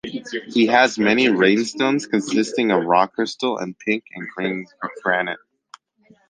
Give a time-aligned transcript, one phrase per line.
[0.47, 4.65] He has many rain-stones, consisting of rock crystal and pink and green
[5.03, 5.37] granite.